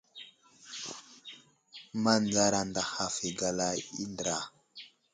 [2.03, 4.37] Manzar anday haf i gala i andra.